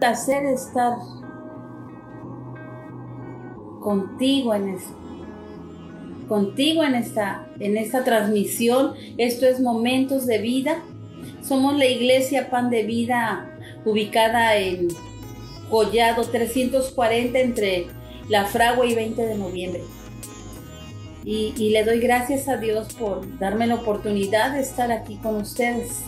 [0.00, 0.96] estar
[3.80, 4.78] contigo en
[6.28, 8.92] contigo en esta, en esta transmisión.
[9.16, 10.82] Esto es Momentos de Vida.
[11.42, 14.88] Somos la Iglesia Pan de Vida ubicada en
[15.70, 17.86] Collado 340 entre
[18.28, 19.82] La Fragua y 20 de noviembre.
[21.24, 26.02] Y, le doy gracias a Dios por darme la oportunidad de estar aquí con ustedes.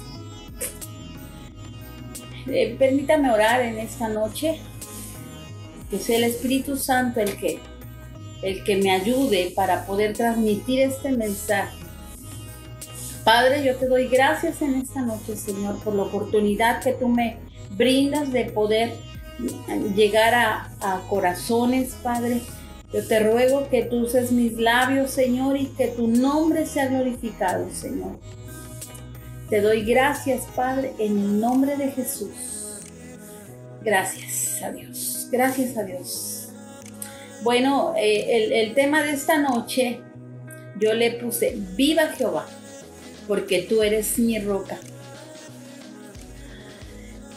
[2.46, 4.58] Eh, permítame orar en esta noche,
[5.90, 7.58] que sea el Espíritu Santo el que,
[8.42, 11.76] el que me ayude para poder transmitir este mensaje.
[13.24, 17.36] Padre, yo te doy gracias en esta noche, Señor, por la oportunidad que tú me
[17.76, 18.94] brindas de poder
[19.94, 22.40] llegar a, a corazones, Padre.
[22.92, 27.68] Yo te ruego que tú uses mis labios, Señor, y que tu nombre sea glorificado,
[27.72, 28.18] Señor.
[29.50, 32.30] Te doy gracias, Padre, en el nombre de Jesús.
[33.82, 35.26] Gracias a Dios.
[35.32, 36.50] Gracias a Dios.
[37.42, 40.00] Bueno, eh, el, tema de esta noche
[40.78, 42.46] yo le puse, viva Jehová,
[43.26, 44.78] porque tú eres mi roca.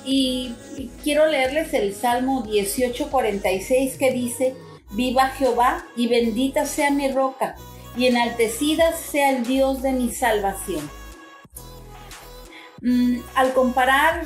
[0.06, 4.53] Y, y quiero leerles el Salmo 18:46 que dice,
[4.91, 7.56] viva Jehová y bendita sea mi roca,
[7.97, 11.03] y enaltecida sea el Dios de mi salvación.
[12.84, 14.26] Mm, al comparar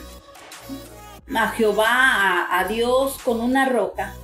[1.35, 4.15] a Jehová, a, Dios con una roca,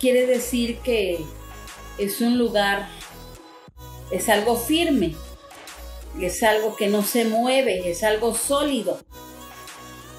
[0.00, 1.24] quiere decir que
[1.98, 2.88] es un lugar,
[4.10, 5.14] es algo firme,
[6.20, 8.98] es algo que no se mueve, es algo sólido.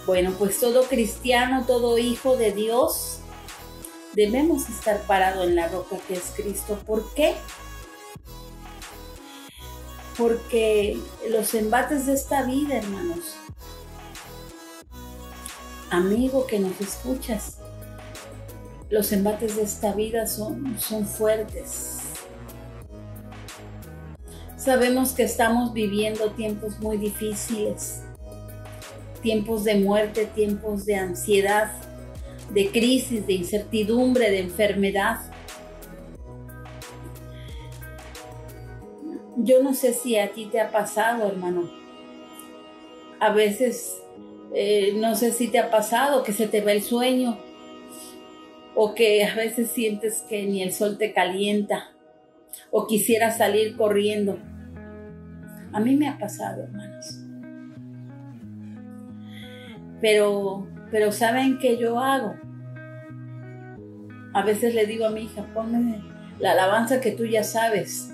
[0.05, 3.19] Bueno, pues todo cristiano, todo hijo de Dios,
[4.13, 6.81] debemos estar parado en la roca que es Cristo.
[6.87, 7.35] ¿Por qué?
[10.17, 10.97] Porque
[11.29, 13.35] los embates de esta vida, hermanos,
[15.91, 17.59] amigo que nos escuchas,
[18.89, 21.99] los embates de esta vida son, son fuertes.
[24.57, 28.01] Sabemos que estamos viviendo tiempos muy difíciles,
[29.21, 31.71] tiempos de muerte, tiempos de ansiedad,
[32.53, 35.19] de crisis, de incertidumbre, de enfermedad.
[39.47, 41.69] Yo no sé si a ti te ha pasado, hermano.
[43.19, 43.97] A veces,
[44.53, 47.39] eh, no sé si te ha pasado que se te va el sueño
[48.75, 51.91] o que a veces sientes que ni el sol te calienta
[52.71, 54.37] o quisieras salir corriendo.
[55.71, 57.21] A mí me ha pasado, hermanos.
[60.01, 62.35] Pero, pero ¿saben qué yo hago?
[64.33, 66.01] A veces le digo a mi hija, ponme
[66.37, 68.13] la alabanza que tú ya sabes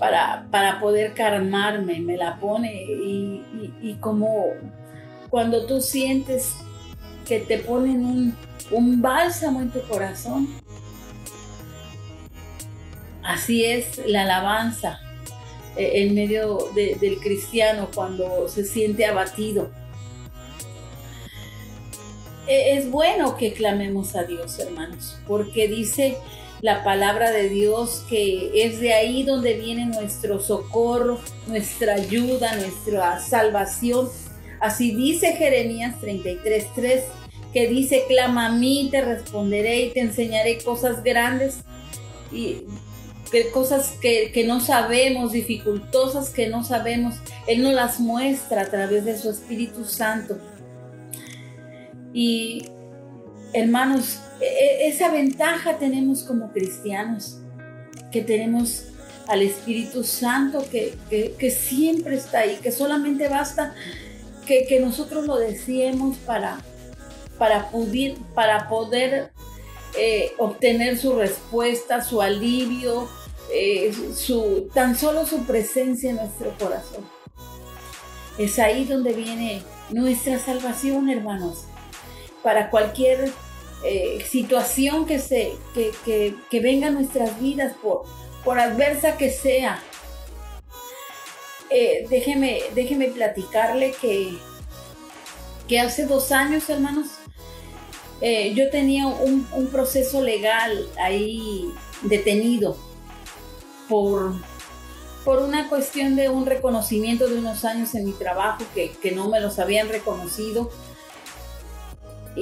[0.00, 4.46] para, poder calmarme, me la pone y, como
[5.28, 6.54] cuando tú sientes
[7.28, 8.34] que te ponen
[8.70, 10.48] un, bálsamo en tu corazón,
[13.22, 14.98] así es la alabanza
[15.76, 19.70] eh, en medio del cristiano cuando se siente abatido.
[22.46, 26.16] E, es bueno que clamemos a Dios, hermanos, porque dice
[26.62, 33.18] la palabra de Dios, que es de ahí donde viene nuestro socorro, nuestra ayuda, nuestra
[33.20, 34.08] salvación.
[34.60, 37.02] Así dice Jeremías 33:3,
[37.52, 41.58] que dice, clama a mí, te responderé y te enseñaré cosas grandes
[42.30, 42.64] y
[43.52, 47.16] cosas que, que no sabemos, dificultosas que no sabemos.
[47.46, 50.38] Él nos las muestra a través de su Espíritu Santo.
[52.12, 52.66] Y
[53.52, 57.38] hermanos, e, e, esa ventaja tenemos como cristianos,
[58.10, 58.84] que tenemos
[59.28, 63.74] al Espíritu Santo que, siempre está ahí, que solamente basta
[64.46, 66.58] que, nosotros lo deseemos para,
[67.38, 67.70] para,
[68.34, 69.30] para poder
[69.96, 73.08] eh, obtener su respuesta, su alivio,
[73.52, 77.04] eh, su, tan solo su presencia en nuestro corazón.
[78.38, 81.66] Es ahí donde viene nuestra salvación, hermanos.
[82.42, 83.30] Para cualquier
[83.84, 88.04] eh, situación que, se, que, venga a nuestras vidas, por,
[88.44, 89.82] por adversa que sea.
[91.70, 94.36] Eh, déjeme, déjeme platicarle que,
[95.68, 97.06] que hace dos años, hermanos,
[98.20, 101.72] eh, yo tenía un, proceso legal ahí
[102.02, 102.76] detenido
[103.88, 104.34] por,
[105.24, 109.40] por una cuestión de un reconocimiento de unos años en mi trabajo que, no me
[109.40, 110.70] los habían reconocido.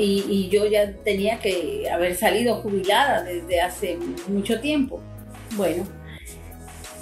[0.01, 3.99] Y, yo ya tenía que haber salido jubilada desde hace
[4.29, 5.01] mucho tiempo.
[5.57, 5.85] Bueno,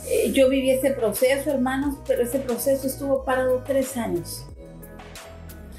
[0.08, 4.46] eh, yo viví ese proceso, hermanos, pero ese proceso estuvo parado tres años.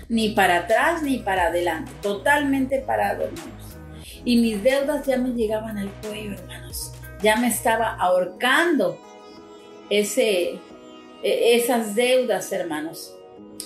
[0.09, 3.77] Ni para atrás ni para adelante, totalmente parado, hermanos.
[4.23, 6.91] Y mis deudas ya me llegaban al cuello, hermanos.
[7.23, 8.99] Ya me estaba ahorcando
[9.89, 10.59] ese,
[11.23, 13.16] e, esas deudas, hermanos.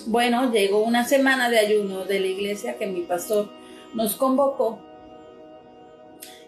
[0.06, 3.50] Bueno, llegó una semana de ayuno de la iglesia que mi pastor
[3.94, 4.80] nos convocó.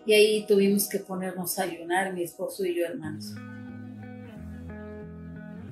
[0.07, 3.35] Y ahí tuvimos que ponernos a ayunar, mi esposo y yo, hermanos.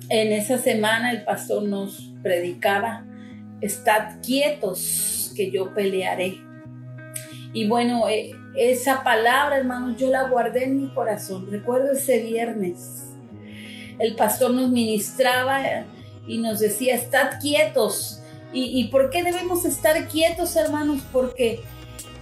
[0.09, 3.05] En esa semana el pastor nos predicaba,
[3.61, 6.37] estad quietos que yo pelearé.
[7.53, 11.49] Y bueno, eh, esa palabra, hermanos, yo la guardé en mi corazón.
[11.51, 13.13] Recuerdo ese viernes.
[13.99, 15.85] El pastor nos ministraba
[16.27, 18.19] y nos decía, estad quietos.
[18.55, 21.01] ¿Y, por qué debemos estar quietos, hermanos?
[21.11, 21.61] Porque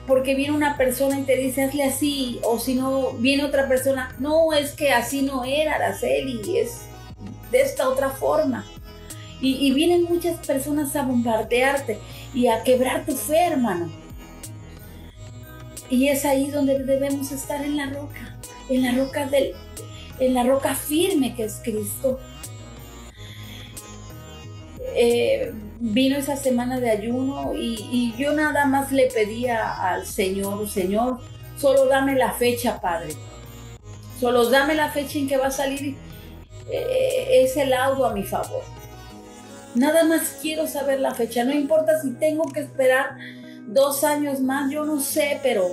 [0.07, 4.15] porque viene una persona y te dice hazle así, o si no, viene otra persona,
[4.19, 6.81] no, es que así no era, Araceli, es
[7.51, 8.65] de esta otra forma.
[9.39, 11.97] Y, vienen muchas personas a bombardearte
[12.31, 13.91] y a quebrar tu fe, hermano.
[15.89, 18.37] Y es ahí donde debemos estar en la roca,
[18.69, 19.53] en la roca del,
[20.19, 22.19] en la roca firme que es Cristo.
[24.95, 31.19] Eh, vino esa semana de ayuno y, yo nada más le pedía al Señor, Señor,
[31.57, 33.13] solo dame la fecha, Padre.
[34.19, 35.95] Solo dame la fecha en que va a salir
[36.69, 38.63] eh, ese laudo a mi favor.
[39.73, 43.17] Nada más quiero saber la fecha, no importa si tengo que esperar
[43.67, 45.71] dos años más, yo no sé, pero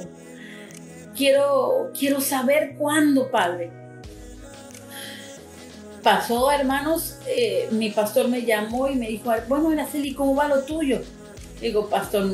[1.16, 3.72] quiero, quiero saber cuándo, Padre.
[6.08, 10.62] Pasó, hermanos, eh, mi pastor me llamó y me dijo, bueno, Araceli, ¿cómo va lo
[10.62, 11.02] tuyo?
[11.60, 12.30] Digo, pastor,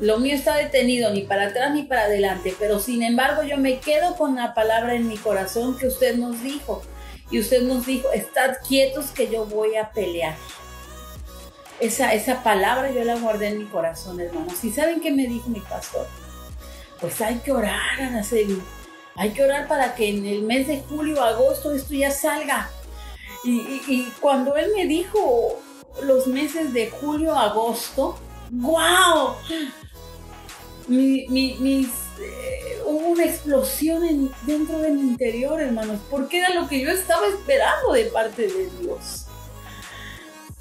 [0.00, 3.78] lo mío está detenido ni para atrás ni para adelante, pero sin embargo yo me
[3.78, 6.80] quedo con la palabra en mi corazón que usted nos dijo.
[7.30, 10.34] Y usted nos dijo, estad quietos que yo voy a pelear.
[11.78, 14.64] Esa, esa palabra yo la guardé en mi corazón, hermanos.
[14.64, 16.06] ¿Y saben qué me dijo mi pastor?
[16.98, 18.62] Pues hay que orar, Araceli.
[19.14, 22.70] Hay que orar para que en el mes de julio, agosto, esto ya salga.
[23.44, 25.58] Y, cuando él me dijo
[26.02, 28.18] los meses de julio, agosto,
[28.50, 29.34] ¡wow!
[30.88, 31.88] mis
[32.90, 37.92] hubo una explosión dentro de mi interior, hermanos, porque era lo que yo estaba esperando
[37.92, 39.26] de parte de Dios.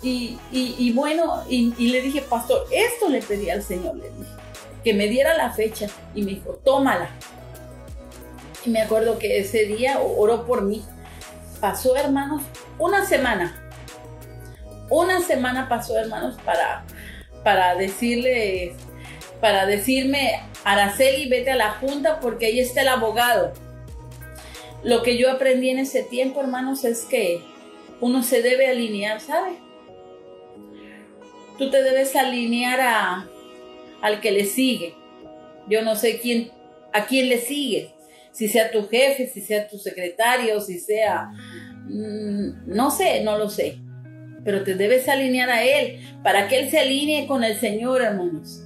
[0.02, 4.32] Y, bueno, y, le dije, pastor, esto le pedí al Señor, le dije,
[4.84, 5.88] que me diera la fecha.
[6.16, 7.10] Y me dijo, tómala.
[8.66, 10.84] Y me acuerdo que ese día oró por mí.
[11.62, 12.44] Pasó, hermanos,
[12.78, 13.70] una semana.
[14.90, 16.86] Una semana pasó, hermanos, para,
[17.44, 18.74] para decirle,
[19.42, 23.54] para decirme, Araceli, vete a la junta porque ahí está el abogado.
[24.84, 27.44] Lo que yo aprendí en ese tiempo, hermanos, es que
[28.00, 29.58] uno se debe alinear, ¿sabe?
[31.58, 33.28] Tú te debes alinear a,
[34.02, 34.96] al que le sigue.
[35.68, 36.52] Yo no sé quién,
[36.94, 37.94] a quién le sigue.
[38.32, 41.32] Si sea tu jefe, si sea tu secretario, si sea...
[41.86, 43.80] Mm, no sé, no lo sé.
[44.44, 48.64] Pero te debes alinear a Él para que Él se alinee con el Señor, hermanos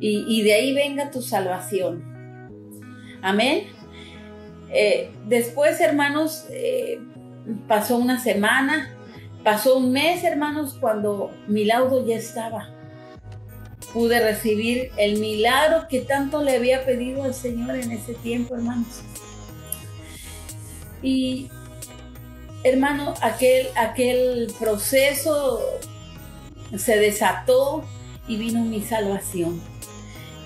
[0.00, 2.04] y, de ahí venga tu salvación.
[3.22, 3.64] Amén.
[4.72, 7.00] Eh, después, hermanos, eh,
[7.66, 8.94] pasó una semana,
[9.42, 12.68] pasó un mes, hermanos, cuando mi laudo ya estaba.
[13.92, 19.00] Pude recibir el milagro que tanto le había pedido al Señor en ese tiempo, hermanos.
[21.02, 21.48] Y,
[22.62, 25.60] hermano, aquel, aquel proceso
[26.76, 27.84] se desató
[28.28, 29.60] y vino mi salvación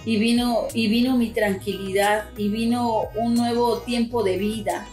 [0.04, 4.86] y vino, y vino mi tranquilidad y vino un nuevo tiempo de vida.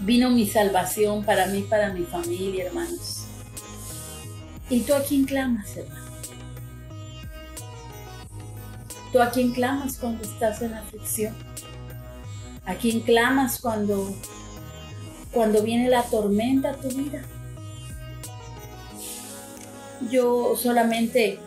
[0.00, 3.24] Vino mi salvación para mí, para mi familia, hermanos.
[4.68, 6.03] ¿Y tú a quién clamas, hermano?
[9.14, 11.32] ¿Tú a quién clamas cuando estás en aflicción?
[12.66, 14.12] ¿A quién clamas cuando,
[15.32, 17.22] cuando viene la tormenta a tu vida?
[20.10, 21.38] Yo solamente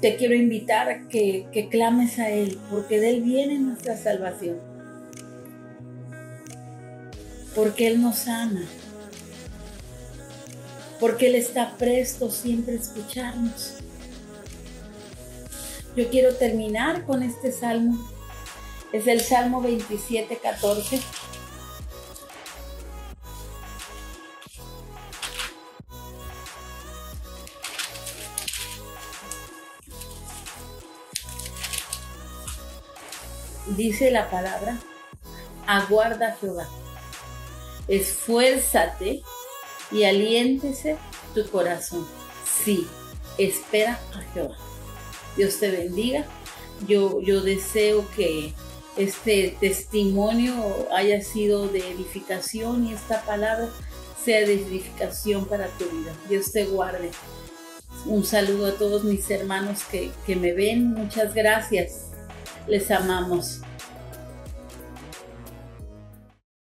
[0.00, 4.58] te quiero invitar a que, clames a Él, porque de Él viene nuestra salvación.
[7.56, 8.62] Porque Él nos ama.
[11.00, 13.79] Porque Él está presto siempre a escucharnos.
[16.00, 17.98] Yo quiero terminar con este salmo.
[18.90, 20.98] Es el Salmo 27, 14.
[33.76, 34.78] Dice la palabra,
[35.66, 36.66] aguarda Jehová,
[37.88, 39.22] esfuérzate
[39.92, 40.96] y aliéntese
[41.34, 42.06] tu corazón.
[42.64, 42.88] Sí,
[43.38, 44.69] espera a Jehová.
[45.36, 46.26] Dios te bendiga.
[46.86, 48.54] Yo, yo deseo que
[48.96, 50.54] este testimonio
[50.92, 53.68] haya sido de edificación y esta palabra
[54.24, 56.12] sea de edificación para tu vida.
[56.28, 57.10] Dios te guarde.
[58.06, 60.92] Un saludo a todos mis hermanos que, que me ven.
[60.92, 62.06] Muchas gracias.
[62.66, 63.60] Les amamos.